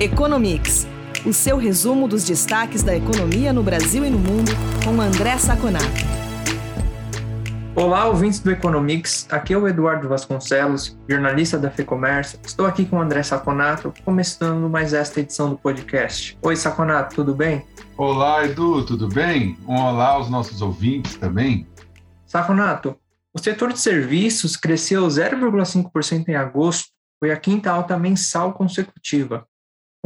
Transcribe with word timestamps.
Economics, 0.00 0.86
o 1.26 1.32
seu 1.32 1.56
resumo 1.56 2.06
dos 2.06 2.22
destaques 2.22 2.84
da 2.84 2.96
economia 2.96 3.52
no 3.52 3.64
Brasil 3.64 4.04
e 4.04 4.10
no 4.10 4.18
mundo, 4.18 4.52
com 4.84 5.00
André 5.00 5.36
Saconato. 5.38 5.84
Olá, 7.74 8.06
ouvintes 8.06 8.38
do 8.38 8.48
Economics. 8.48 9.26
Aqui 9.28 9.54
é 9.54 9.58
o 9.58 9.66
Eduardo 9.66 10.08
Vasconcelos, 10.08 10.96
jornalista 11.08 11.58
da 11.58 11.68
FEComércio. 11.68 12.38
Estou 12.44 12.64
aqui 12.64 12.86
com 12.86 12.98
o 12.98 13.00
André 13.00 13.24
Saconato, 13.24 13.92
começando 14.04 14.70
mais 14.70 14.94
esta 14.94 15.18
edição 15.18 15.50
do 15.50 15.58
podcast. 15.58 16.38
Oi, 16.42 16.54
Saconato, 16.54 17.16
tudo 17.16 17.34
bem? 17.34 17.66
Olá, 17.96 18.44
Edu, 18.44 18.86
tudo 18.86 19.08
bem? 19.08 19.58
Um 19.66 19.80
olá 19.80 20.10
aos 20.10 20.30
nossos 20.30 20.62
ouvintes 20.62 21.16
também. 21.16 21.66
Saconato, 22.24 22.96
o 23.34 23.38
setor 23.40 23.72
de 23.72 23.80
serviços 23.80 24.56
cresceu 24.56 25.04
0,5% 25.08 26.28
em 26.28 26.36
agosto, 26.36 26.86
foi 27.18 27.32
a 27.32 27.36
quinta 27.36 27.72
alta 27.72 27.98
mensal 27.98 28.52
consecutiva. 28.52 29.44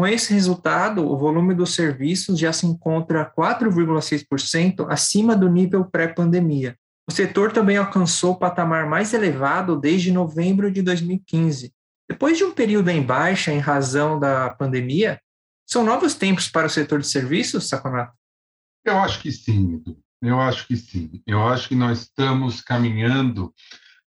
Com 0.02 0.08
esse 0.08 0.34
resultado, 0.34 1.08
o 1.08 1.16
volume 1.16 1.54
dos 1.54 1.76
serviços 1.76 2.36
já 2.36 2.52
se 2.52 2.66
encontra 2.66 3.24
4,6% 3.24 4.84
acima 4.90 5.36
do 5.36 5.48
nível 5.48 5.84
pré-pandemia. 5.84 6.76
O 7.08 7.12
setor 7.12 7.52
também 7.52 7.76
alcançou 7.76 8.32
o 8.32 8.36
patamar 8.36 8.84
mais 8.84 9.14
elevado 9.14 9.78
desde 9.78 10.10
novembro 10.10 10.72
de 10.72 10.82
2015. 10.82 11.72
Depois 12.10 12.36
de 12.36 12.42
um 12.42 12.50
período 12.50 12.88
em 12.88 13.00
baixa 13.00 13.52
em 13.52 13.60
razão 13.60 14.18
da 14.18 14.50
pandemia, 14.50 15.20
são 15.64 15.84
novos 15.84 16.16
tempos 16.16 16.48
para 16.48 16.66
o 16.66 16.70
setor 16.70 16.98
de 16.98 17.06
serviços, 17.06 17.68
Saconato? 17.68 18.12
Eu 18.84 18.98
acho 18.98 19.22
que 19.22 19.30
sim, 19.30 19.74
Edu. 19.74 19.96
Eu 20.20 20.40
acho 20.40 20.66
que 20.66 20.76
sim. 20.76 21.22
Eu 21.24 21.46
acho 21.46 21.68
que 21.68 21.76
nós 21.76 22.00
estamos 22.00 22.60
caminhando 22.60 23.54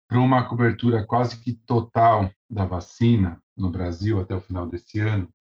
para 0.10 0.20
uma 0.20 0.44
cobertura 0.50 1.06
quase 1.06 1.38
que 1.38 1.54
total 1.54 2.32
da 2.50 2.66
vacina 2.66 3.40
no 3.56 3.70
Brasil 3.70 4.20
até 4.20 4.36
o 4.36 4.42
final 4.42 4.66
desse 4.66 5.00
ano 5.00 5.32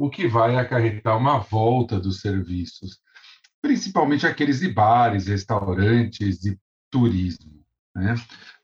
o 0.00 0.08
que 0.08 0.26
vai 0.26 0.56
acarretar 0.56 1.14
uma 1.14 1.40
volta 1.40 2.00
dos 2.00 2.22
serviços, 2.22 2.98
principalmente 3.60 4.26
aqueles 4.26 4.60
de 4.60 4.72
bares, 4.72 5.26
restaurantes 5.26 6.42
e 6.46 6.58
turismo. 6.90 7.62
Né? 7.94 8.14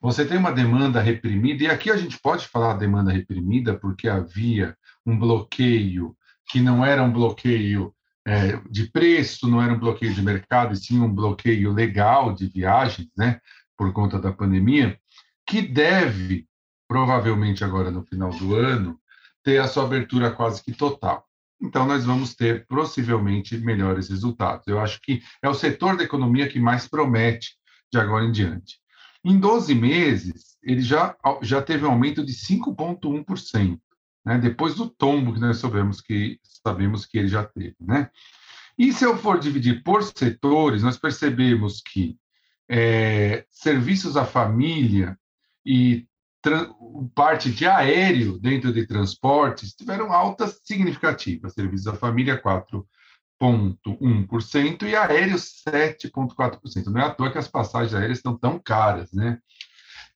Você 0.00 0.24
tem 0.24 0.38
uma 0.38 0.50
demanda 0.50 0.98
reprimida, 0.98 1.64
e 1.64 1.66
aqui 1.66 1.90
a 1.90 1.96
gente 1.98 2.18
pode 2.18 2.48
falar 2.48 2.78
demanda 2.78 3.12
reprimida 3.12 3.78
porque 3.78 4.08
havia 4.08 4.74
um 5.04 5.18
bloqueio 5.18 6.16
que 6.48 6.58
não 6.58 6.82
era 6.82 7.02
um 7.02 7.12
bloqueio 7.12 7.94
é, 8.26 8.58
de 8.70 8.90
preço, 8.90 9.46
não 9.46 9.60
era 9.60 9.74
um 9.74 9.78
bloqueio 9.78 10.14
de 10.14 10.22
mercado, 10.22 10.72
e 10.72 10.76
sim 10.78 10.98
um 10.98 11.14
bloqueio 11.14 11.70
legal 11.70 12.32
de 12.32 12.46
viagens, 12.46 13.10
né, 13.14 13.42
por 13.76 13.92
conta 13.92 14.18
da 14.18 14.32
pandemia, 14.32 14.98
que 15.46 15.60
deve, 15.60 16.48
provavelmente 16.88 17.62
agora 17.62 17.90
no 17.90 18.06
final 18.06 18.30
do 18.30 18.54
ano, 18.54 18.98
ter 19.44 19.58
a 19.58 19.68
sua 19.68 19.84
abertura 19.84 20.30
quase 20.30 20.62
que 20.62 20.72
total. 20.72 21.25
Então, 21.60 21.86
nós 21.86 22.04
vamos 22.04 22.34
ter 22.34 22.66
possivelmente 22.66 23.56
melhores 23.58 24.08
resultados. 24.08 24.66
Eu 24.66 24.78
acho 24.78 25.00
que 25.00 25.22
é 25.42 25.48
o 25.48 25.54
setor 25.54 25.96
da 25.96 26.04
economia 26.04 26.48
que 26.48 26.60
mais 26.60 26.86
promete 26.86 27.56
de 27.90 27.98
agora 27.98 28.24
em 28.24 28.32
diante. 28.32 28.78
Em 29.24 29.38
12 29.38 29.74
meses, 29.74 30.56
ele 30.62 30.82
já, 30.82 31.16
já 31.42 31.62
teve 31.62 31.84
um 31.84 31.90
aumento 31.90 32.24
de 32.24 32.32
5,1%, 32.32 33.78
né? 34.24 34.38
depois 34.38 34.74
do 34.74 34.88
tombo 34.88 35.32
que 35.32 35.40
nós 35.40 35.58
sabemos 35.58 36.00
que, 36.00 36.38
sabemos 36.42 37.06
que 37.06 37.18
ele 37.18 37.28
já 37.28 37.44
teve. 37.44 37.76
Né? 37.80 38.10
E 38.78 38.92
se 38.92 39.04
eu 39.04 39.16
for 39.16 39.41
dividir 39.41 39.82
por 39.82 40.02
setores, 40.02 40.82
nós 40.82 40.98
percebemos 40.98 41.80
que 41.80 42.16
é, 42.68 43.44
serviços 43.48 44.16
à 44.16 44.24
família 44.24 45.18
e 45.64 46.06
parte 47.14 47.50
de 47.50 47.66
aéreo 47.66 48.39
dentro 48.39 48.70
de 48.72 48.86
transportes 48.86 49.75
tiveram 49.75 50.12
altas 50.12 50.61
significativas. 50.64 51.55
Serviços 51.55 51.86
da 51.86 51.94
família, 51.94 52.41
4,1% 52.41 54.82
e 54.82 54.97
aéreo, 54.97 55.37
7,4%. 55.37 56.87
Não 56.87 57.00
é 57.00 57.04
à 57.04 57.10
toa 57.10 57.31
que 57.31 57.38
as 57.38 57.48
passagens 57.48 57.94
aéreas 57.94 58.19
estão 58.19 58.37
tão 58.37 58.59
caras, 58.59 59.12
né? 59.12 59.38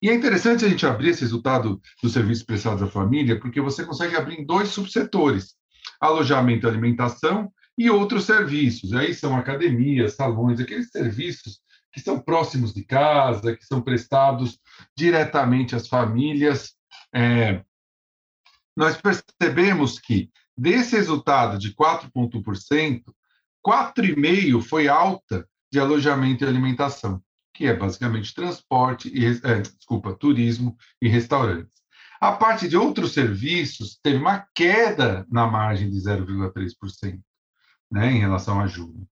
E 0.01 0.09
é 0.09 0.13
interessante 0.13 0.65
a 0.65 0.69
gente 0.69 0.85
abrir 0.85 1.09
esse 1.09 1.21
resultado 1.21 1.79
dos 2.01 2.13
serviços 2.13 2.43
prestados 2.43 2.81
à 2.81 2.87
família, 2.87 3.39
porque 3.39 3.61
você 3.61 3.85
consegue 3.85 4.15
abrir 4.15 4.39
em 4.39 4.45
dois 4.45 4.69
subsetores: 4.69 5.53
alojamento 5.99 6.65
e 6.65 6.69
alimentação 6.69 7.51
e 7.77 7.89
outros 7.89 8.25
serviços. 8.25 8.93
Aí 8.93 9.13
são 9.13 9.37
academias, 9.37 10.15
salões, 10.15 10.59
aqueles 10.59 10.89
serviços 10.89 11.61
que 11.91 11.99
são 11.99 12.19
próximos 12.19 12.73
de 12.73 12.83
casa, 12.83 13.55
que 13.55 13.65
são 13.65 13.81
prestados 13.81 14.59
diretamente 14.95 15.75
às 15.75 15.87
famílias. 15.87 16.73
É, 17.13 17.63
nós 18.75 18.97
percebemos 18.97 19.99
que 19.99 20.29
desse 20.57 20.95
resultado 20.95 21.57
de 21.57 21.73
4,1%, 21.73 23.03
4,5% 23.65 24.61
foi 24.61 24.87
alta 24.87 25.47
de 25.71 25.79
alojamento 25.79 26.43
e 26.43 26.47
alimentação, 26.47 27.21
que 27.53 27.65
é 27.65 27.73
basicamente 27.73 28.33
transporte 28.33 29.09
e 29.13 29.25
é, 29.25 29.61
desculpa, 29.61 30.15
turismo 30.15 30.75
e 31.01 31.07
restaurantes. 31.07 31.81
A 32.19 32.33
parte 32.33 32.67
de 32.67 32.77
outros 32.77 33.13
serviços 33.13 33.99
teve 34.01 34.17
uma 34.17 34.45
queda 34.53 35.25
na 35.29 35.47
margem 35.47 35.89
de 35.89 35.97
0,3%, 35.97 37.19
né, 37.91 38.11
em 38.11 38.19
relação 38.19 38.59
a 38.61 38.67
julho. 38.67 39.07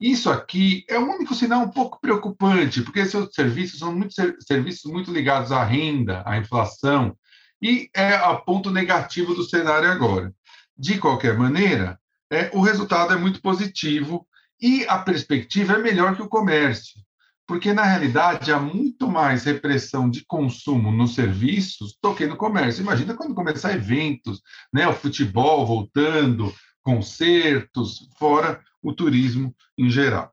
Isso 0.00 0.30
aqui 0.30 0.84
é 0.88 0.98
o 0.98 1.08
único 1.08 1.34
sinal 1.34 1.62
um 1.62 1.70
pouco 1.70 1.98
preocupante, 2.00 2.82
porque 2.82 3.00
esses 3.00 3.34
serviços 3.34 3.78
são 3.78 3.94
muito, 3.94 4.14
serviços 4.40 4.90
muito 4.90 5.10
ligados 5.10 5.50
à 5.50 5.64
renda, 5.64 6.22
à 6.26 6.36
inflação, 6.36 7.16
e 7.62 7.88
é 7.94 8.14
a 8.14 8.34
ponto 8.34 8.70
negativo 8.70 9.34
do 9.34 9.42
cenário 9.42 9.90
agora. 9.90 10.32
De 10.76 10.98
qualquer 10.98 11.38
maneira, 11.38 11.98
é, 12.30 12.50
o 12.52 12.60
resultado 12.60 13.14
é 13.14 13.16
muito 13.16 13.40
positivo 13.40 14.26
e 14.60 14.84
a 14.86 14.98
perspectiva 14.98 15.74
é 15.74 15.78
melhor 15.78 16.14
que 16.14 16.22
o 16.22 16.28
comércio, 16.28 17.00
porque 17.46 17.72
na 17.72 17.84
realidade 17.84 18.52
há 18.52 18.58
muito 18.58 19.08
mais 19.08 19.44
repressão 19.44 20.10
de 20.10 20.24
consumo 20.26 20.92
nos 20.92 21.14
serviços 21.14 21.96
do 22.02 22.14
que 22.14 22.26
no 22.26 22.36
comércio. 22.36 22.82
Imagina 22.82 23.14
quando 23.14 23.34
começar 23.34 23.72
eventos, 23.72 24.42
né, 24.70 24.86
o 24.86 24.92
futebol 24.92 25.64
voltando, 25.64 26.52
concertos, 26.86 28.08
fora 28.16 28.60
o 28.80 28.92
turismo 28.92 29.52
em 29.76 29.90
geral. 29.90 30.32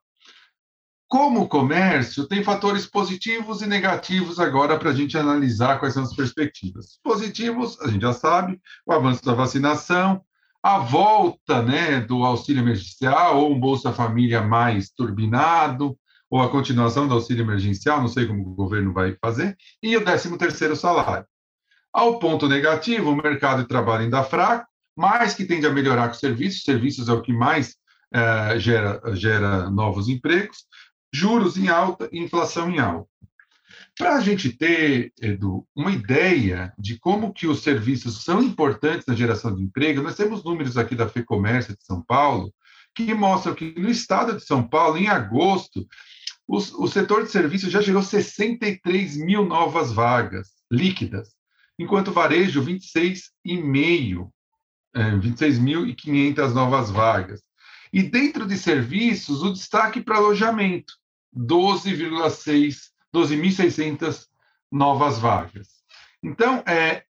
Como 1.08 1.42
o 1.42 1.48
comércio, 1.48 2.28
tem 2.28 2.44
fatores 2.44 2.86
positivos 2.86 3.64
e 3.64 3.68
negativos 3.68 4.40
agora 4.40 4.78
para 4.78 4.92
a 4.92 4.94
gente 4.94 5.18
analisar 5.18 5.80
quais 5.80 5.96
são 5.96 6.04
as 6.04 6.16
perspectivas. 6.16 7.00
Positivos, 7.04 7.82
a 7.82 7.88
gente 7.88 8.04
já 8.04 8.14
sabe, 8.14 8.62
o 8.86 8.94
avanço 8.94 9.26
da 9.26 9.34
vacinação, 9.34 10.22
a 10.62 10.78
volta 10.78 11.64
né, 11.64 12.00
do 12.02 12.24
auxílio 12.24 12.62
emergencial, 12.62 13.40
ou 13.40 13.52
um 13.52 13.60
Bolsa 13.60 13.92
Família 13.92 14.44
mais 14.44 14.92
turbinado, 14.92 15.98
ou 16.30 16.40
a 16.40 16.50
continuação 16.50 17.08
do 17.08 17.16
auxílio 17.16 17.44
emergencial, 17.44 18.00
não 18.00 18.08
sei 18.08 18.28
como 18.28 18.48
o 18.48 18.56
governo 18.56 18.94
vai 18.94 19.18
fazer, 19.20 19.58
e 19.82 19.98
o 19.98 20.02
13º 20.02 20.76
salário. 20.76 21.26
Ao 21.92 22.20
ponto 22.20 22.48
negativo, 22.48 23.10
o 23.10 23.16
mercado 23.16 23.64
de 23.64 23.68
trabalho 23.68 24.04
ainda 24.04 24.24
fraco, 24.24 24.68
mas 24.96 25.34
que 25.34 25.46
tende 25.46 25.66
a 25.66 25.72
melhorar 25.72 26.08
com 26.08 26.14
serviços, 26.14 26.64
serviços 26.64 27.10
é 27.10 27.14
o 27.14 27.22
que 27.22 27.34
mais 27.34 27.76
é, 28.14 28.60
gera, 28.60 29.02
gera 29.16 29.70
novos 29.70 30.08
empregos, 30.08 30.66
juros 31.14 31.58
em 31.58 31.68
alta 31.68 32.10
e 32.12 32.20
inflação 32.20 32.70
em 32.70 32.80
alta. 32.80 33.10
Para 33.98 34.16
a 34.16 34.22
gente 34.22 34.52
ter, 34.52 35.14
Edu, 35.22 35.68
uma 35.76 35.92
ideia 35.92 36.74
de 36.80 36.98
como 36.98 37.32
que 37.32 37.46
os 37.46 37.62
serviços 37.62 38.24
são 38.24 38.42
importantes 38.42 39.06
na 39.06 39.16
geração 39.16 39.56
de 39.56 39.62
emprego, 39.62 40.02
nós 40.02 40.16
temos 40.16 40.44
números 40.44 40.78
aqui 40.78 40.96
da 40.96 41.08
FEComércio 41.08 41.76
de 41.78 41.86
São 41.86 42.02
Paulo 42.02 42.52
que 42.96 43.14
mostram 43.14 43.54
que 43.54 43.80
no 43.80 43.90
estado 43.90 44.36
de 44.36 44.46
São 44.46 44.68
Paulo, 44.68 44.98
em 44.98 45.08
agosto, 45.08 45.88
os, 46.48 46.72
o 46.74 46.88
setor 46.88 47.24
de 47.24 47.32
serviços 47.32 47.72
já 47.72 47.82
gerou 47.82 48.02
63 48.04 49.18
mil 49.18 49.46
novas 49.46 49.92
vagas 49.92 50.50
líquidas, 50.72 51.30
enquanto 51.80 52.10
o 52.10 52.14
varejo, 52.14 52.64
26,5 52.64 54.30
é, 54.94 55.12
26.500 55.12 56.54
novas 56.54 56.92
vagas. 56.92 57.42
E 57.92 58.02
dentro 58.02 58.46
de 58.48 58.58
serviços, 58.58 59.44
o 59.44 59.54
destaque 59.54 60.02
para 60.02 60.18
alojamento, 60.18 60.94
12,6, 61.36 62.90
12.600 63.14 64.28
novas 64.72 65.20
vagas. 65.20 65.68
Então, 66.24 66.64
é, 66.66 67.04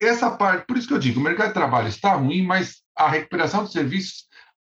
essa 0.00 0.30
parte, 0.30 0.66
por 0.66 0.76
isso 0.76 0.88
que 0.88 0.94
eu 0.94 0.98
digo, 0.98 1.20
o 1.20 1.22
mercado 1.22 1.48
de 1.48 1.54
trabalho 1.54 1.88
está 1.88 2.14
ruim, 2.14 2.42
mas 2.42 2.82
a 2.96 3.08
recuperação 3.08 3.64
de 3.64 3.72
serviços 3.72 4.26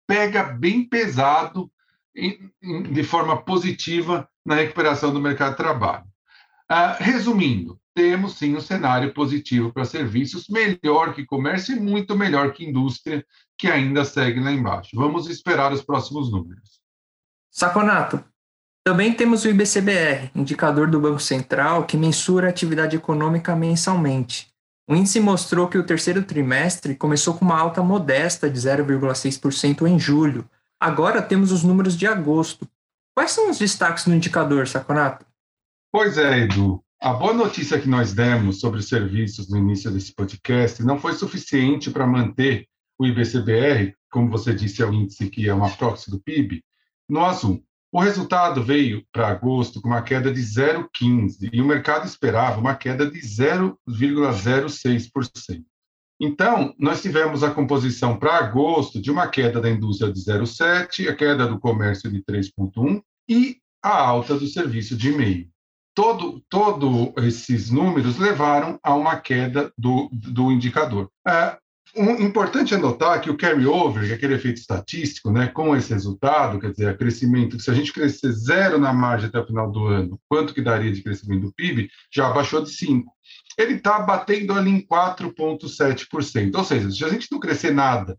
pega 0.06 0.42
bem 0.42 0.88
pesado 0.88 1.70
em, 2.14 2.50
em, 2.62 2.82
de 2.82 3.02
forma 3.02 3.42
positiva 3.42 4.28
na 4.44 4.54
recuperação 4.54 5.12
do 5.12 5.20
mercado 5.20 5.52
de 5.52 5.58
trabalho. 5.58 6.06
Ah, 6.68 6.96
resumindo, 6.98 7.78
temos 7.94 8.34
sim 8.34 8.56
um 8.56 8.60
cenário 8.60 9.14
positivo 9.14 9.72
para 9.72 9.84
serviços, 9.84 10.48
melhor 10.48 11.14
que 11.14 11.24
comércio 11.24 11.76
e 11.76 11.80
muito 11.80 12.16
melhor 12.16 12.52
que 12.52 12.64
indústria, 12.64 13.24
que 13.56 13.68
ainda 13.68 14.04
segue 14.04 14.40
lá 14.40 14.52
embaixo. 14.52 14.90
Vamos 14.94 15.28
esperar 15.28 15.72
os 15.72 15.82
próximos 15.82 16.30
números. 16.30 16.80
Saconato, 17.50 18.22
também 18.86 19.12
temos 19.12 19.44
o 19.44 19.48
IBCBR, 19.48 20.30
indicador 20.34 20.90
do 20.90 21.00
Banco 21.00 21.18
Central, 21.18 21.86
que 21.86 21.96
mensura 21.96 22.46
a 22.46 22.50
atividade 22.50 22.94
econômica 22.94 23.56
mensalmente. 23.56 24.48
o 24.88 24.94
índice 24.94 25.18
mostrou 25.18 25.66
que 25.66 25.76
o 25.76 25.82
terceiro 25.82 26.22
trimestre 26.22 26.94
começou 26.94 27.34
com 27.34 27.44
uma 27.44 27.58
alta 27.58 27.82
modesta 27.82 28.48
de 28.48 28.60
0,6% 28.60 29.88
em 29.88 29.98
julho. 29.98 30.48
Agora 30.78 31.20
temos 31.20 31.50
os 31.50 31.64
números 31.64 31.96
de 31.96 32.06
agosto. 32.06 32.68
Quais 33.12 33.32
são 33.32 33.50
os 33.50 33.58
destaques 33.58 34.06
no 34.06 34.14
indicador, 34.14 34.68
Saconato? 34.68 35.26
Pois 35.98 36.18
é, 36.18 36.40
Edu. 36.40 36.84
A 37.00 37.14
boa 37.14 37.32
notícia 37.32 37.80
que 37.80 37.88
nós 37.88 38.12
demos 38.12 38.60
sobre 38.60 38.80
os 38.80 38.86
serviços 38.86 39.48
no 39.48 39.56
início 39.56 39.90
desse 39.90 40.14
podcast 40.14 40.82
não 40.82 40.98
foi 40.98 41.14
suficiente 41.14 41.90
para 41.90 42.06
manter 42.06 42.68
o 42.98 43.06
IBCBR, 43.06 43.94
como 44.10 44.28
você 44.28 44.52
disse, 44.52 44.82
é 44.82 44.86
o 44.86 44.92
índice 44.92 45.30
que 45.30 45.48
é 45.48 45.54
uma 45.54 45.70
proxy 45.70 46.10
do 46.10 46.20
PIB, 46.20 46.62
no 47.08 47.24
azul. 47.24 47.64
O 47.90 47.98
resultado 47.98 48.62
veio 48.62 49.06
para 49.10 49.28
agosto 49.28 49.80
com 49.80 49.88
uma 49.88 50.02
queda 50.02 50.30
de 50.30 50.38
0,15% 50.38 51.48
e 51.50 51.62
o 51.62 51.66
mercado 51.66 52.04
esperava 52.04 52.60
uma 52.60 52.74
queda 52.74 53.10
de 53.10 53.18
0,06%. 53.18 55.64
Então, 56.20 56.74
nós 56.78 57.00
tivemos 57.00 57.42
a 57.42 57.50
composição 57.50 58.18
para 58.18 58.36
agosto 58.36 59.00
de 59.00 59.10
uma 59.10 59.28
queda 59.28 59.62
da 59.62 59.70
indústria 59.70 60.12
de 60.12 60.20
0,7%, 60.20 61.08
a 61.08 61.14
queda 61.14 61.46
do 61.46 61.58
comércio 61.58 62.12
de 62.12 62.22
3,1% 62.22 63.02
e 63.26 63.56
a 63.82 63.98
alta 63.98 64.38
do 64.38 64.46
serviço 64.46 64.94
de 64.94 65.08
e-mail. 65.08 65.55
Todo, 65.96 66.42
todo 66.50 67.14
esses 67.24 67.70
números 67.70 68.18
levaram 68.18 68.78
a 68.82 68.94
uma 68.94 69.16
queda 69.16 69.72
do, 69.78 70.10
do 70.12 70.52
indicador. 70.52 71.10
É, 71.26 71.56
um, 71.96 72.10
importante 72.22 72.74
é 72.74 72.76
notar 72.76 73.18
que 73.22 73.30
o 73.30 73.36
carry-over, 73.36 74.04
que 74.04 74.12
é 74.12 74.14
aquele 74.14 74.34
efeito 74.34 74.60
estatístico, 74.60 75.30
né, 75.30 75.46
com 75.46 75.74
esse 75.74 75.94
resultado, 75.94 76.60
quer 76.60 76.70
dizer, 76.70 76.98
crescimento, 76.98 77.58
se 77.58 77.70
a 77.70 77.74
gente 77.74 77.94
crescer 77.94 78.30
zero 78.32 78.78
na 78.78 78.92
margem 78.92 79.30
até 79.30 79.40
o 79.40 79.46
final 79.46 79.70
do 79.70 79.86
ano, 79.86 80.20
quanto 80.28 80.52
que 80.52 80.60
daria 80.60 80.92
de 80.92 81.02
crescimento 81.02 81.46
do 81.46 81.54
PIB? 81.54 81.88
Já 82.12 82.30
baixou 82.30 82.62
de 82.62 82.70
5%. 82.70 83.04
Ele 83.56 83.76
está 83.76 83.98
batendo 84.00 84.52
ali 84.52 84.70
em 84.70 84.86
4,7%. 84.86 86.54
Ou 86.54 86.64
seja, 86.64 86.90
se 86.90 87.04
a 87.06 87.08
gente 87.08 87.32
não 87.32 87.40
crescer 87.40 87.70
nada, 87.70 88.18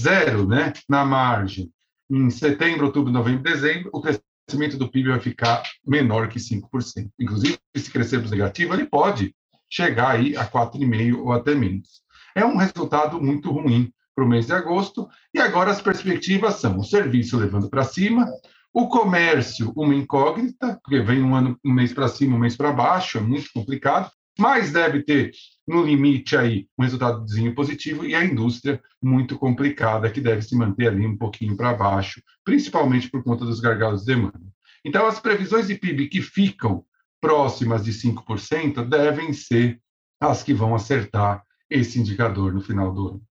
zero 0.00 0.48
né, 0.48 0.72
na 0.88 1.04
margem, 1.04 1.70
em 2.10 2.30
setembro, 2.30 2.86
outubro, 2.86 3.12
novembro, 3.12 3.42
dezembro, 3.42 3.90
o 3.92 4.00
crescimento 4.00 4.27
do 4.76 4.90
PIB 4.90 5.10
vai 5.10 5.20
ficar 5.20 5.62
menor 5.86 6.28
que 6.28 6.38
5%. 6.38 7.10
Inclusive, 7.18 7.58
se 7.76 7.90
crescermos 7.90 8.30
negativo, 8.30 8.74
ele 8.74 8.86
pode 8.86 9.34
chegar 9.70 10.10
aí 10.10 10.36
a 10.36 10.46
4,5% 10.46 11.18
ou 11.18 11.32
até 11.32 11.54
menos 11.54 12.02
é 12.38 12.44
um 12.44 12.56
resultado 12.56 13.20
muito 13.20 13.50
ruim 13.50 13.92
para 14.14 14.24
o 14.24 14.28
mês 14.28 14.46
de 14.46 14.52
agosto. 14.52 15.08
E 15.34 15.40
agora 15.40 15.70
as 15.70 15.82
perspectivas 15.82 16.54
são 16.54 16.78
o 16.78 16.84
serviço 16.84 17.36
levando 17.36 17.68
para 17.68 17.84
cima, 17.84 18.26
o 18.72 18.88
comércio 18.88 19.72
uma 19.76 19.94
incógnita, 19.94 20.78
porque 20.82 21.00
vem 21.00 21.22
um, 21.22 21.34
ano, 21.34 21.58
um 21.64 21.72
mês 21.72 21.92
para 21.92 22.08
cima, 22.08 22.36
um 22.36 22.38
mês 22.38 22.56
para 22.56 22.72
baixo, 22.72 23.18
é 23.18 23.20
muito 23.20 23.50
complicado, 23.52 24.10
mas 24.38 24.72
deve 24.72 25.02
ter 25.02 25.32
no 25.66 25.84
limite 25.84 26.36
aí 26.36 26.66
um 26.78 26.82
resultadozinho 26.82 27.54
positivo 27.54 28.06
e 28.06 28.14
a 28.14 28.24
indústria 28.24 28.80
muito 29.02 29.36
complicada 29.38 30.10
que 30.10 30.20
deve 30.20 30.42
se 30.42 30.56
manter 30.56 30.88
ali 30.88 31.06
um 31.06 31.16
pouquinho 31.16 31.56
para 31.56 31.74
baixo, 31.74 32.22
principalmente 32.44 33.10
por 33.10 33.22
conta 33.22 33.44
dos 33.44 33.60
gargalos 33.60 34.04
de 34.04 34.14
demanda. 34.14 34.40
Então 34.84 35.06
as 35.06 35.18
previsões 35.18 35.66
de 35.66 35.74
PIB 35.74 36.08
que 36.08 36.22
ficam 36.22 36.84
próximas 37.20 37.84
de 37.84 37.92
5% 37.92 38.88
devem 38.88 39.32
ser 39.32 39.80
as 40.20 40.42
que 40.42 40.54
vão 40.54 40.74
acertar 40.74 41.42
esse 41.68 41.98
indicador 41.98 42.52
no 42.52 42.60
final 42.60 42.92
do 42.92 43.08
ano. 43.08 43.22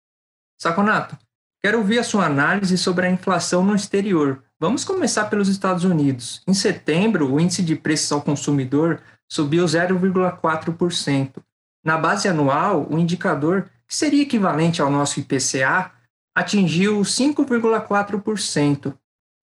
Saconato, 0.60 1.18
quero 1.62 1.80
ouvir 1.80 2.00
a 2.00 2.04
sua 2.04 2.26
análise 2.26 2.78
sobre 2.78 3.08
a 3.08 3.10
inflação 3.10 3.64
no 3.64 3.76
exterior. 3.76 4.44
Vamos 4.60 4.84
começar 4.84 5.26
pelos 5.26 5.48
Estados 5.48 5.84
Unidos. 5.84 6.42
Em 6.48 6.54
setembro, 6.54 7.34
o 7.34 7.40
índice 7.40 7.62
de 7.62 7.76
preços 7.76 8.12
ao 8.12 8.22
consumidor 8.22 9.02
subiu 9.30 9.66
0,4%. 9.66 11.44
Na 11.84 11.98
base 11.98 12.28
anual, 12.28 12.88
o 12.90 12.98
indicador, 12.98 13.70
que 13.88 13.96
seria 13.96 14.24
equivalente 14.24 14.82
ao 14.82 14.92
nosso 14.92 15.20
IPCA, 15.20 15.92
atingiu 16.36 17.02
5,4%. 17.02 18.94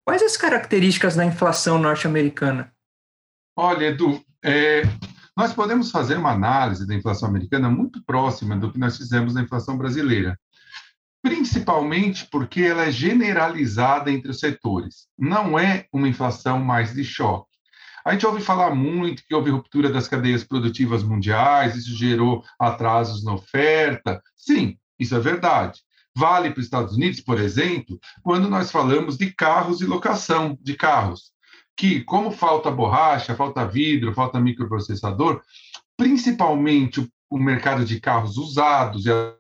Quais 0.07 0.23
as 0.23 0.37
características 0.37 1.17
da 1.17 1.25
inflação 1.25 1.79
norte-americana? 1.79 2.73
Olha, 3.57 3.87
Edu, 3.87 4.23
é, 4.45 4.83
nós 5.37 5.53
podemos 5.53 5.91
fazer 5.91 6.17
uma 6.17 6.33
análise 6.33 6.87
da 6.87 6.95
inflação 6.95 7.29
americana 7.29 7.69
muito 7.69 8.05
próxima 8.05 8.57
do 8.57 8.71
que 8.71 8.79
nós 8.79 8.97
fizemos 8.97 9.35
na 9.35 9.43
inflação 9.43 9.77
brasileira, 9.77 10.39
principalmente 11.23 12.29
porque 12.31 12.63
ela 12.63 12.85
é 12.85 12.91
generalizada 12.91 14.11
entre 14.11 14.31
os 14.31 14.39
setores. 14.39 15.09
Não 15.19 15.59
é 15.59 15.87
uma 15.93 16.09
inflação 16.09 16.63
mais 16.63 16.93
de 16.93 17.03
choque. 17.03 17.54
A 18.05 18.13
gente 18.13 18.27
ouve 18.27 18.43
falar 18.43 18.75
muito 18.75 19.25
que 19.27 19.35
houve 19.35 19.51
ruptura 19.51 19.91
das 19.91 20.07
cadeias 20.07 20.45
produtivas 20.45 21.03
mundiais, 21.03 21.75
isso 21.75 21.97
gerou 21.97 22.45
atrasos 22.59 23.25
na 23.25 23.35
oferta. 23.35 24.23
Sim, 24.37 24.77
isso 24.99 25.15
é 25.15 25.21
verdade. 25.21 25.81
Vale 26.15 26.51
para 26.51 26.61
os 26.61 26.67
Estados 26.67 26.95
Unidos, 26.95 27.21
por 27.21 27.41
exemplo, 27.41 27.99
quando 28.23 28.49
nós 28.49 28.71
falamos 28.71 29.17
de 29.17 29.33
carros 29.33 29.81
e 29.81 29.87
locação 29.87 30.57
de 30.61 30.75
carros 30.75 31.35
que, 31.77 32.05
como 32.05 32.31
falta 32.31 32.71
borracha, 32.71 33.35
falta 33.35 33.67
vidro, 33.67 34.15
falta 34.15 34.41
microprocessador, 34.41 35.43
principalmente 35.97 37.11
o, 37.29 37.39
mercado 37.39 37.85
de 37.85 38.01
carros 38.01 38.37
usados 38.37 39.07
e 39.07 39.11
a 39.11 39.35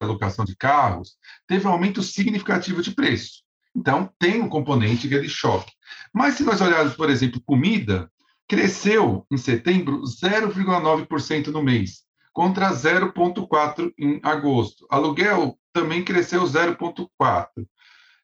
alocação 0.00 0.44
de 0.44 0.56
carros, 0.56 1.16
teve 1.46 1.66
um 1.66 1.70
aumento 1.70 2.02
significativo 2.02 2.82
de 2.82 2.92
preço. 2.92 3.43
Então, 3.74 4.08
tem 4.18 4.40
um 4.40 4.48
componente 4.48 5.08
que 5.08 5.14
é 5.14 5.18
de 5.18 5.28
choque. 5.28 5.72
Mas 6.12 6.34
se 6.34 6.44
nós 6.44 6.60
olharmos, 6.60 6.94
por 6.94 7.10
exemplo, 7.10 7.40
comida, 7.44 8.10
cresceu 8.48 9.26
em 9.30 9.36
setembro 9.36 10.02
0,9% 10.02 11.48
no 11.48 11.62
mês, 11.62 12.02
contra 12.32 12.70
0,4% 12.70 13.92
em 13.98 14.20
agosto. 14.22 14.86
Aluguel 14.90 15.58
também 15.72 16.04
cresceu 16.04 16.44
0,4%. 16.44 17.48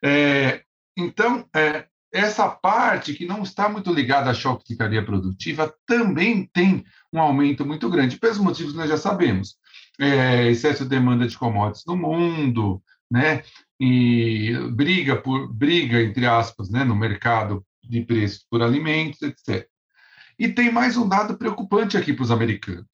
É, 0.02 0.62
então, 0.96 1.46
é, 1.54 1.86
essa 2.12 2.48
parte 2.48 3.14
que 3.14 3.26
não 3.26 3.42
está 3.42 3.68
muito 3.68 3.92
ligada 3.92 4.30
à 4.30 4.34
choque 4.34 4.64
de 4.68 4.76
cadeia 4.76 5.04
produtiva 5.04 5.72
também 5.86 6.48
tem 6.52 6.84
um 7.12 7.20
aumento 7.20 7.64
muito 7.64 7.88
grande, 7.88 8.18
pelos 8.18 8.38
motivos 8.38 8.72
que 8.72 8.78
nós 8.78 8.88
já 8.88 8.96
sabemos. 8.96 9.56
É, 9.98 10.48
excesso 10.48 10.84
de 10.84 10.90
demanda 10.90 11.26
de 11.26 11.36
commodities 11.36 11.84
no 11.86 11.96
mundo, 11.96 12.82
né? 13.10 13.42
E 13.80 14.52
briga 14.72 15.16
por 15.16 15.50
briga 15.52 16.02
entre 16.02 16.26
aspas, 16.26 16.70
né, 16.70 16.84
no 16.84 16.94
mercado 16.94 17.64
de 17.82 18.02
preços 18.02 18.44
por 18.50 18.62
alimentos, 18.62 19.22
etc. 19.22 19.66
E 20.38 20.48
tem 20.48 20.70
mais 20.70 20.96
um 20.96 21.08
dado 21.08 21.36
preocupante 21.38 21.96
aqui 21.96 22.12
para 22.12 22.22
os 22.22 22.30
americanos. 22.30 22.86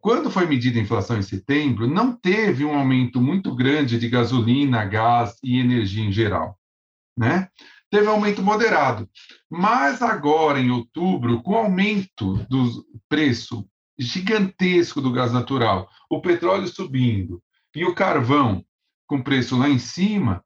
quando 0.00 0.30
foi 0.30 0.46
medida 0.46 0.78
a 0.78 0.82
inflação 0.82 1.18
em 1.18 1.22
setembro, 1.22 1.86
não 1.86 2.16
teve 2.16 2.64
um 2.64 2.74
aumento 2.74 3.20
muito 3.20 3.54
grande 3.54 3.98
de 3.98 4.08
gasolina, 4.08 4.84
gás 4.84 5.36
e 5.44 5.58
energia 5.58 6.04
em 6.04 6.12
geral, 6.12 6.58
né? 7.16 7.48
teve 7.90 8.06
aumento 8.06 8.42
moderado. 8.42 9.08
Mas 9.50 10.00
agora, 10.00 10.60
em 10.60 10.70
outubro, 10.70 11.42
com 11.42 11.52
o 11.52 11.58
aumento 11.58 12.34
do 12.48 12.86
preço 13.08 13.68
gigantesco 13.98 15.00
do 15.00 15.12
gás 15.12 15.32
natural, 15.32 15.90
o 16.08 16.20
petróleo 16.22 16.68
subindo 16.68 17.42
e 17.74 17.84
o 17.84 17.94
carvão 17.94 18.64
com 19.10 19.20
preço 19.20 19.58
lá 19.58 19.68
em 19.68 19.80
cima, 19.80 20.44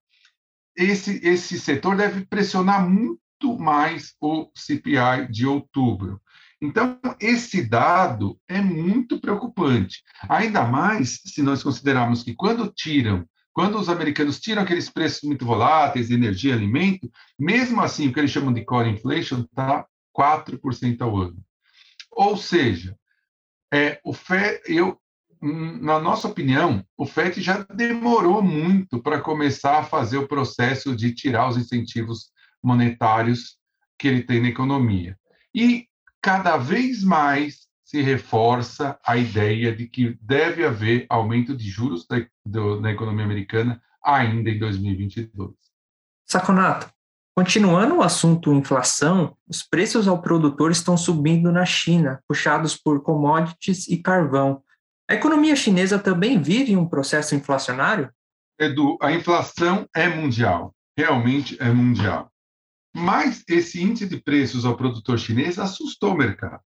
esse, 0.75 1.21
esse 1.23 1.61
setor 1.61 1.99
deve 1.99 2.25
pressionar 2.25 2.89
muito 2.89 3.59
mais 3.59 4.15
o 4.19 4.51
CPI 4.57 5.31
de 5.31 5.47
outubro. 5.47 6.19
Então, 6.63 6.99
esse 7.21 7.63
dado 7.63 8.41
é 8.49 8.63
muito 8.63 9.21
preocupante, 9.21 10.03
ainda 10.27 10.65
mais 10.65 11.21
se 11.27 11.43
nós 11.43 11.63
considerarmos 11.63 12.23
que 12.23 12.35
quando 12.35 12.73
tiram 12.73 13.29
quando 13.53 13.79
os 13.79 13.89
americanos 13.89 14.41
tiram 14.41 14.63
aqueles 14.63 14.91
preços 14.91 15.23
muito 15.23 15.47
voláteis, 15.47 16.11
energia 16.11 16.51
e 16.51 16.57
alimento, 16.57 17.09
mesmo 17.39 17.81
assim, 17.83 18.09
o 18.09 18.13
que 18.13 18.19
eles 18.19 18.33
chamam 18.33 18.53
de 18.53 18.65
core 18.65 18.91
inflation 18.91 19.43
está 19.43 19.87
4% 20.17 21.01
ao 21.03 21.17
ano. 21.17 21.37
Ou 22.11 22.37
seja, 22.37 22.99
é, 23.73 24.01
o 24.03 24.13
FED, 24.13 24.61
eu, 24.67 24.99
na 25.45 26.01
nossa 26.01 26.27
opinião, 26.27 26.83
o 26.97 27.05
FED 27.05 27.43
já 27.43 27.67
demorou 27.75 28.43
muito 28.43 29.03
para 29.03 29.21
começar 29.21 29.79
a 29.79 29.85
fazer 29.85 30.17
o 30.17 30.27
processo 30.27 30.97
de 30.97 31.15
tirar 31.15 31.49
os 31.49 31.59
incentivos 31.59 32.31
monetários 32.63 33.59
que 33.99 34.09
ele 34.09 34.23
tem 34.23 34.41
na 34.41 34.49
economia. 34.49 35.19
E 35.55 35.87
cada 36.23 36.57
vez 36.57 37.05
mais 37.05 37.69
se 37.85 38.01
reforça 38.01 38.99
a 39.07 39.19
ideia 39.19 39.77
de 39.77 39.87
que 39.87 40.19
deve 40.21 40.65
haver 40.65 41.07
aumento 41.11 41.55
de 41.55 41.69
juros 41.69 42.07
da, 42.07 42.27
do, 42.45 42.81
na 42.81 42.91
economia 42.91 43.25
americana 43.25 43.81
ainda 44.03 44.49
em 44.49 44.59
2022. 44.59 45.53
Saconato, 46.25 46.91
continuando 47.37 47.97
o 47.97 48.03
assunto 48.03 48.55
inflação, 48.55 49.37
os 49.47 49.63
preços 49.63 50.09
ao 50.09 50.23
produtor 50.23 50.71
estão 50.71 50.97
subindo 50.97 51.53
na 51.53 51.67
China, 51.67 52.21
puxados 52.27 52.75
por 52.75 53.03
commodities 53.03 53.87
e 53.89 53.99
carvão. 53.99 54.64
A 55.09 55.15
economia 55.15 55.55
chinesa 55.55 55.99
também 55.99 56.41
vive 56.41 56.77
um 56.77 56.89
processo 56.89 57.35
inflacionário? 57.35 58.11
Edu, 58.59 58.97
a 59.03 59.13
inflação 59.13 59.87
é 59.95 60.09
mundial, 60.09 60.75
realmente 60.97 61.57
é 61.61 61.69
mundial. 61.69 62.33
Mas 62.95 63.43
esse 63.49 63.83
índice 63.83 64.09
de 64.09 64.17
preços 64.19 64.65
ao 64.65 64.77
produtor 64.77 65.19
chinês 65.19 65.59
assustou 65.59 66.13
o 66.13 66.17
mercado. 66.17 66.63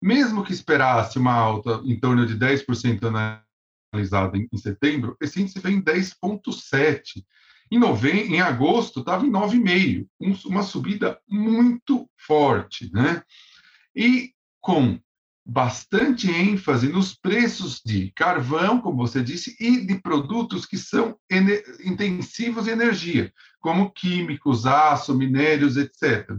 mesmo 0.00 0.44
que 0.44 0.52
esperasse 0.52 1.18
uma 1.18 1.32
alta 1.32 1.80
em 1.82 1.98
torno 1.98 2.26
de 2.26 2.36
10% 2.36 3.06
analisada 3.06 4.36
em, 4.36 4.46
em 4.52 4.58
setembro, 4.58 5.16
esse 5.18 5.40
índice 5.40 5.58
veio 5.58 5.78
em 5.78 5.82
10,7%. 5.82 7.24
Em, 7.70 8.34
em 8.34 8.40
agosto, 8.42 9.00
estava 9.00 9.24
em 9.24 9.30
9,5%, 9.30 10.06
um, 10.20 10.34
uma 10.44 10.62
subida 10.62 11.18
muito 11.26 12.08
forte. 12.18 12.92
Né? 12.92 13.22
E 13.96 14.34
com 14.60 15.00
bastante 15.44 16.30
ênfase 16.30 16.88
nos 16.88 17.14
preços 17.14 17.82
de 17.84 18.10
carvão, 18.12 18.80
como 18.80 18.96
você 18.96 19.22
disse, 19.22 19.54
e 19.60 19.84
de 19.84 20.00
produtos 20.00 20.64
que 20.64 20.78
são 20.78 21.18
intensivos 21.84 22.66
em 22.66 22.70
energia, 22.70 23.32
como 23.60 23.90
químicos, 23.90 24.64
aço, 24.64 25.14
minérios, 25.14 25.76
etc., 25.76 26.30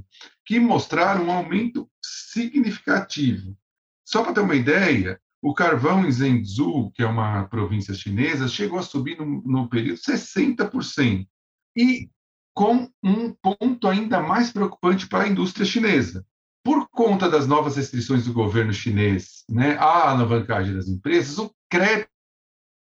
que 0.44 0.60
mostraram 0.60 1.26
um 1.26 1.32
aumento 1.32 1.88
significativo. 2.04 3.56
Só 4.04 4.24
para 4.24 4.34
ter 4.34 4.42
uma 4.42 4.56
ideia, 4.56 5.20
o 5.42 5.54
carvão 5.54 6.06
em 6.06 6.12
Zhengzhou, 6.12 6.92
que 6.92 7.04
é 7.04 7.08
uma 7.08 7.46
província 7.46 7.94
chinesa, 7.94 8.48
chegou 8.48 8.80
a 8.80 8.84
subir 8.84 9.18
no, 9.20 9.44
no 9.46 9.70
período 9.70 10.00
60%. 10.00 11.28
E 11.76 12.10
com 12.54 12.90
um 13.04 13.34
ponto 13.34 13.88
ainda 13.88 14.22
mais 14.22 14.52
preocupante 14.52 15.08
para 15.08 15.26
a 15.26 15.28
indústria 15.28 15.66
chinesa 15.66 16.26
por 16.66 16.90
conta 16.90 17.30
das 17.30 17.46
novas 17.46 17.76
restrições 17.76 18.26
do 18.26 18.34
governo 18.34 18.74
chinês 18.74 19.44
né, 19.48 19.78
à 19.78 20.10
alavancagem 20.10 20.74
das 20.74 20.88
empresas, 20.88 21.38
o 21.38 21.54
crédito 21.70 22.10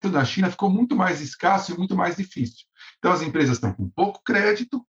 na 0.06 0.26
China 0.26 0.50
ficou 0.50 0.72
muito 0.72 0.96
mais 0.96 1.22
escasso 1.22 1.72
e 1.72 1.78
muito 1.78 1.96
mais 1.96 2.16
difícil. 2.16 2.66
Então, 2.98 3.12
as 3.12 3.22
empresas 3.22 3.58
estão 3.58 3.72
com 3.72 3.88
pouco 3.88 4.24
crédito, 4.24 4.84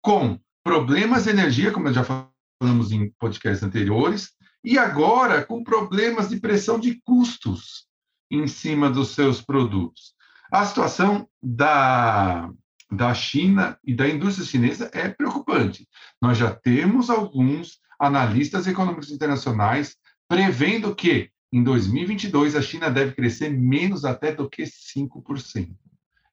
com 0.00 0.40
problemas 0.64 1.22
de 1.24 1.30
energia, 1.30 1.70
como 1.70 1.92
já 1.92 2.02
falamos 2.02 2.90
em 2.90 3.12
podcasts 3.12 3.62
anteriores, 3.62 4.32
e 4.64 4.76
agora 4.76 5.44
com 5.44 5.62
problemas 5.62 6.28
de 6.28 6.40
pressão 6.40 6.80
de 6.80 7.00
custos 7.04 7.86
em 8.28 8.48
cima 8.48 8.90
dos 8.90 9.10
seus 9.10 9.40
produtos. 9.40 10.14
A 10.50 10.64
situação 10.64 11.28
da, 11.40 12.50
da 12.90 13.14
China 13.14 13.78
e 13.84 13.94
da 13.94 14.08
indústria 14.08 14.44
chinesa 14.44 14.90
é 14.92 15.08
preocupante. 15.08 15.88
Nós 16.20 16.36
já 16.38 16.52
temos 16.52 17.08
alguns 17.08 17.81
analistas 18.02 18.66
econômicos 18.66 19.12
internacionais 19.12 19.96
prevendo 20.28 20.92
que 20.94 21.30
em 21.52 21.62
2022 21.62 22.56
a 22.56 22.62
China 22.62 22.90
deve 22.90 23.12
crescer 23.12 23.50
menos 23.50 24.04
até 24.04 24.32
do 24.32 24.48
que 24.50 24.64
5%. 24.64 25.68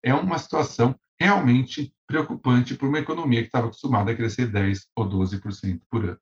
É 0.02 0.14
uma 0.14 0.40
situação 0.40 0.96
realmente 1.20 1.94
preocupante 2.08 2.74
para 2.74 2.88
uma 2.88 3.00
economia 3.00 3.42
que 3.42 3.48
estava 3.48 3.68
acostumada 3.68 4.12
a 4.12 4.16
crescer 4.16 4.48
10 4.48 4.88
ou 4.96 5.08
12% 5.08 5.80
por 5.92 6.06
ano. 6.06 6.18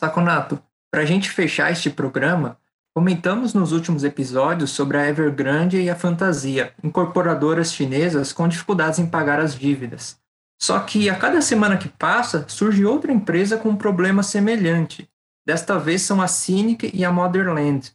Saconato, 0.00 0.62
para 0.90 1.02
a 1.02 1.04
gente 1.04 1.28
fechar 1.28 1.70
este 1.70 1.90
programa, 1.90 2.58
comentamos 2.94 3.52
nos 3.52 3.72
últimos 3.72 4.04
episódios 4.04 4.70
sobre 4.70 4.96
a 4.96 5.06
Evergrande 5.06 5.78
e 5.78 5.90
a 5.90 5.96
Fantasia, 5.96 6.72
incorporadoras 6.82 7.74
chinesas 7.74 8.32
com 8.32 8.48
dificuldades 8.48 8.98
em 8.98 9.06
pagar 9.06 9.38
as 9.38 9.54
dívidas. 9.54 10.21
Só 10.62 10.78
que 10.78 11.10
a 11.10 11.16
cada 11.16 11.42
semana 11.42 11.76
que 11.76 11.88
passa, 11.88 12.44
surge 12.48 12.84
outra 12.84 13.10
empresa 13.10 13.56
com 13.56 13.70
um 13.70 13.76
problema 13.76 14.22
semelhante. 14.22 15.10
Desta 15.44 15.76
vez 15.76 16.02
são 16.02 16.22
a 16.22 16.28
Cynic 16.28 16.88
e 16.94 17.04
a 17.04 17.10
Motherland. 17.10 17.90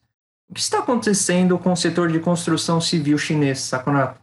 O 0.50 0.54
que 0.54 0.60
está 0.60 0.80
acontecendo 0.80 1.58
com 1.58 1.72
o 1.72 1.78
setor 1.78 2.12
de 2.12 2.20
construção 2.20 2.82
civil 2.82 3.18
chinês, 3.18 3.62
Sakonato? 3.62 4.20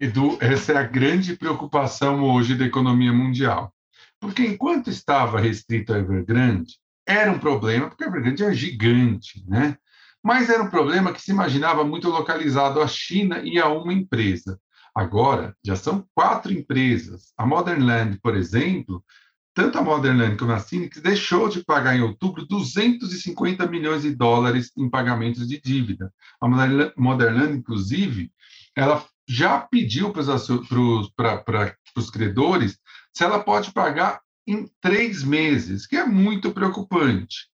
Edu, 0.00 0.38
essa 0.40 0.72
é 0.72 0.76
a 0.78 0.82
grande 0.84 1.36
preocupação 1.36 2.24
hoje 2.24 2.54
da 2.54 2.64
economia 2.64 3.12
mundial. 3.12 3.70
Porque 4.18 4.46
enquanto 4.46 4.88
estava 4.88 5.38
restrito 5.38 5.92
a 5.92 5.98
Evergrande, 5.98 6.78
era 7.06 7.30
um 7.30 7.38
problema, 7.38 7.90
porque 7.90 8.04
a 8.04 8.06
Evergrande 8.06 8.42
é 8.42 8.54
gigante, 8.54 9.44
né? 9.46 9.76
Mas 10.24 10.48
era 10.48 10.62
um 10.62 10.70
problema 10.70 11.12
que 11.12 11.20
se 11.20 11.30
imaginava 11.30 11.84
muito 11.84 12.08
localizado 12.08 12.80
à 12.80 12.88
China 12.88 13.42
e 13.44 13.58
a 13.58 13.68
uma 13.68 13.92
empresa. 13.92 14.58
Agora, 14.96 15.54
já 15.62 15.76
são 15.76 16.08
quatro 16.14 16.50
empresas. 16.50 17.30
A 17.36 17.44
Modern 17.44 17.84
Land, 17.84 18.18
por 18.22 18.34
exemplo, 18.34 19.04
tanto 19.52 19.76
a 19.76 19.82
Modern 19.82 20.18
Land 20.18 20.38
como 20.38 20.52
a 20.52 20.58
Cynics 20.58 21.02
deixou 21.02 21.50
de 21.50 21.62
pagar 21.62 21.94
em 21.94 22.00
outubro 22.00 22.46
250 22.46 23.66
milhões 23.66 24.02
de 24.02 24.14
dólares 24.14 24.72
em 24.74 24.88
pagamentos 24.88 25.46
de 25.46 25.60
dívida. 25.60 26.10
A 26.40 26.48
Modern 26.48 27.38
Land, 27.38 27.58
inclusive, 27.58 28.32
ela 28.74 29.04
já 29.28 29.60
pediu 29.60 30.14
para 30.14 31.76
os 31.94 32.10
credores 32.10 32.78
se 33.12 33.22
ela 33.22 33.44
pode 33.44 33.72
pagar 33.72 34.22
em 34.46 34.66
três 34.80 35.22
meses, 35.22 35.86
que 35.86 35.96
é 35.96 36.06
muito 36.06 36.52
preocupante. 36.52 37.48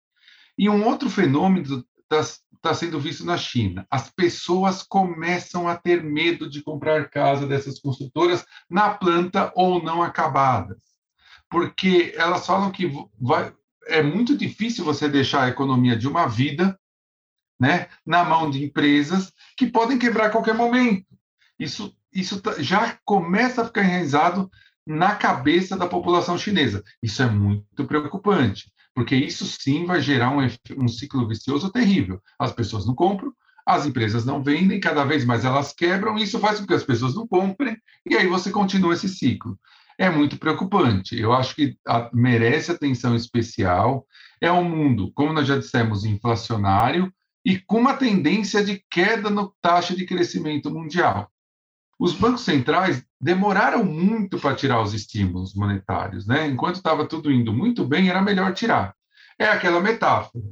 E 0.56 0.70
um 0.70 0.86
outro 0.86 1.10
fenômeno 1.10 1.84
está 2.02 2.22
tá 2.62 2.72
sendo 2.72 3.00
visto 3.00 3.26
na 3.26 3.36
China. 3.36 3.84
As 3.90 4.08
pessoas 4.08 4.82
começam 4.84 5.68
a 5.68 5.76
ter 5.76 6.02
medo 6.02 6.48
de 6.48 6.62
comprar 6.62 7.10
casa 7.10 7.46
dessas 7.46 7.80
construtoras 7.80 8.46
na 8.70 8.90
planta 8.90 9.52
ou 9.56 9.82
não 9.82 10.00
acabadas, 10.00 10.78
porque 11.50 12.14
elas 12.16 12.46
falam 12.46 12.70
que 12.70 12.90
vai, 13.20 13.52
é 13.86 14.00
muito 14.00 14.36
difícil 14.36 14.84
você 14.84 15.08
deixar 15.08 15.42
a 15.42 15.48
economia 15.48 15.96
de 15.96 16.06
uma 16.06 16.28
vida 16.28 16.78
né, 17.60 17.88
na 18.06 18.24
mão 18.24 18.48
de 18.48 18.64
empresas 18.64 19.32
que 19.56 19.66
podem 19.66 19.98
quebrar 19.98 20.26
a 20.26 20.30
qualquer 20.30 20.54
momento. 20.54 21.06
Isso, 21.58 21.94
isso 22.12 22.40
tá, 22.40 22.54
já 22.62 22.96
começa 23.04 23.62
a 23.62 23.64
ficar 23.64 23.82
enraizado 23.82 24.48
na 24.86 25.14
cabeça 25.16 25.76
da 25.76 25.86
população 25.86 26.38
chinesa. 26.38 26.82
Isso 27.02 27.22
é 27.22 27.26
muito 27.26 27.84
preocupante 27.86 28.72
porque 28.94 29.16
isso 29.16 29.46
sim 29.46 29.84
vai 29.84 30.00
gerar 30.00 30.30
um, 30.30 30.46
um 30.76 30.88
ciclo 30.88 31.26
vicioso 31.26 31.70
terrível. 31.70 32.20
As 32.38 32.52
pessoas 32.52 32.86
não 32.86 32.94
compram, 32.94 33.32
as 33.66 33.86
empresas 33.86 34.24
não 34.24 34.42
vendem, 34.42 34.80
cada 34.80 35.04
vez 35.04 35.24
mais 35.24 35.44
elas 35.44 35.72
quebram, 35.72 36.16
isso 36.16 36.38
faz 36.38 36.60
com 36.60 36.66
que 36.66 36.74
as 36.74 36.84
pessoas 36.84 37.14
não 37.14 37.26
comprem, 37.26 37.76
e 38.04 38.16
aí 38.16 38.26
você 38.26 38.50
continua 38.50 38.94
esse 38.94 39.08
ciclo. 39.08 39.58
É 39.98 40.10
muito 40.10 40.38
preocupante. 40.38 41.18
Eu 41.18 41.32
acho 41.32 41.54
que 41.54 41.76
a, 41.86 42.10
merece 42.12 42.72
atenção 42.72 43.14
especial. 43.14 44.06
É 44.40 44.50
um 44.50 44.64
mundo, 44.64 45.12
como 45.14 45.32
nós 45.32 45.46
já 45.46 45.56
dissemos, 45.56 46.04
inflacionário 46.04 47.12
e 47.44 47.58
com 47.58 47.78
uma 47.78 47.94
tendência 47.94 48.64
de 48.64 48.84
queda 48.90 49.30
na 49.30 49.48
taxa 49.60 49.94
de 49.94 50.04
crescimento 50.06 50.70
mundial. 50.70 51.30
Os 52.02 52.14
bancos 52.14 52.40
centrais 52.40 53.00
demoraram 53.20 53.84
muito 53.84 54.36
para 54.36 54.56
tirar 54.56 54.82
os 54.82 54.92
estímulos 54.92 55.54
monetários, 55.54 56.26
né? 56.26 56.48
Enquanto 56.48 56.74
estava 56.74 57.06
tudo 57.06 57.30
indo 57.30 57.52
muito 57.52 57.84
bem, 57.84 58.08
era 58.08 58.20
melhor 58.20 58.52
tirar. 58.54 58.92
É 59.38 59.46
aquela 59.46 59.80
metáfora. 59.80 60.42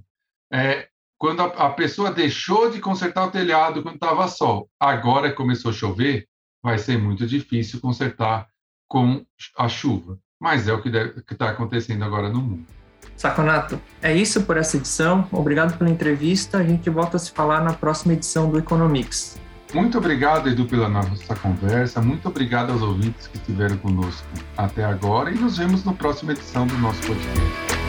É, 0.53 0.87
quando 1.19 1.43
a, 1.43 1.47
a 1.47 1.71
pessoa 1.71 2.13
deixou 2.13 2.71
de 2.71 2.79
consertar 2.79 3.25
o 3.25 3.33
telhado 3.33 3.83
quando 3.83 3.97
estava 3.97 4.29
sol, 4.29 4.71
agora 4.79 5.33
começou 5.33 5.73
a 5.73 5.75
chover, 5.75 6.29
vai 6.63 6.79
ser 6.79 6.97
muito 6.97 7.27
difícil 7.27 7.81
consertar 7.81 8.47
com 8.87 9.27
a 9.59 9.69
chuva. 9.69 10.21
Mas 10.41 10.69
é 10.69 10.73
o 10.73 10.81
que 10.81 10.89
está 11.33 11.51
acontecendo 11.51 12.05
agora 12.05 12.29
no 12.29 12.41
mundo. 12.41 12.67
Saconato, 13.17 13.83
é 14.01 14.15
isso 14.15 14.45
por 14.45 14.57
essa 14.57 14.77
edição. 14.77 15.27
Obrigado 15.33 15.77
pela 15.77 15.91
entrevista. 15.91 16.59
A 16.59 16.63
gente 16.63 16.89
volta 16.89 17.17
a 17.17 17.21
se 17.21 17.33
falar 17.33 17.61
na 17.61 17.73
próxima 17.73 18.13
edição 18.13 18.49
do 18.49 18.57
Economics. 18.57 19.37
Muito 19.73 19.99
obrigado, 19.99 20.49
Edu, 20.49 20.65
pela 20.65 20.89
nossa 20.89 21.35
conversa. 21.37 22.01
Muito 22.01 22.29
obrigado 22.29 22.73
aos 22.73 22.83
ouvintes 22.83 23.29
que 23.29 23.39
estiveram 23.39 23.77
conosco 23.79 24.27
até 24.57 24.85
agora 24.85 25.31
e 25.31 25.35
nos 25.35 25.59
vemos 25.59 25.85
na 25.85 25.93
próxima 25.93 26.33
edição 26.33 26.67
do 26.67 26.77
nosso 26.79 27.01
podcast. 27.03 27.80